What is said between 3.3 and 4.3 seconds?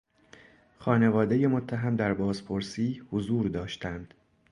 داشتند.